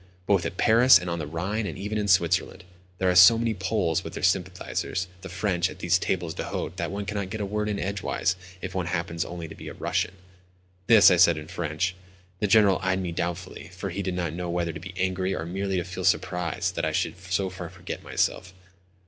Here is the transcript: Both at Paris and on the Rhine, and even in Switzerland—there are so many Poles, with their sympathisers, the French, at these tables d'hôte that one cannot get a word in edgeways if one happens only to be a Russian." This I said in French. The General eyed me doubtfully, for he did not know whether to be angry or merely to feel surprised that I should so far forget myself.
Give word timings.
Both 0.25 0.47
at 0.47 0.57
Paris 0.57 0.97
and 0.97 1.11
on 1.11 1.19
the 1.19 1.27
Rhine, 1.27 1.67
and 1.67 1.77
even 1.77 1.99
in 1.99 2.07
Switzerland—there 2.07 3.07
are 3.11 3.13
so 3.13 3.37
many 3.37 3.53
Poles, 3.53 4.03
with 4.03 4.15
their 4.15 4.23
sympathisers, 4.23 5.07
the 5.21 5.29
French, 5.29 5.69
at 5.69 5.77
these 5.77 5.99
tables 5.99 6.33
d'hôte 6.33 6.77
that 6.77 6.89
one 6.89 7.05
cannot 7.05 7.29
get 7.29 7.39
a 7.39 7.45
word 7.45 7.69
in 7.69 7.77
edgeways 7.77 8.35
if 8.63 8.73
one 8.73 8.87
happens 8.87 9.23
only 9.23 9.47
to 9.47 9.53
be 9.53 9.67
a 9.67 9.75
Russian." 9.75 10.15
This 10.87 11.11
I 11.11 11.17
said 11.17 11.37
in 11.37 11.47
French. 11.49 11.93
The 12.39 12.47
General 12.47 12.79
eyed 12.81 12.99
me 12.99 13.11
doubtfully, 13.11 13.69
for 13.73 13.91
he 13.91 14.01
did 14.01 14.15
not 14.15 14.33
know 14.33 14.49
whether 14.49 14.73
to 14.73 14.79
be 14.79 14.95
angry 14.97 15.35
or 15.35 15.45
merely 15.45 15.75
to 15.77 15.83
feel 15.83 16.03
surprised 16.03 16.73
that 16.75 16.83
I 16.83 16.91
should 16.93 17.19
so 17.19 17.51
far 17.51 17.69
forget 17.69 18.01
myself. 18.01 18.55